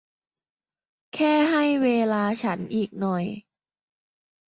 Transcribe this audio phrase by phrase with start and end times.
[1.13, 3.23] แค่ให้เวลาฉันอีกหน่อย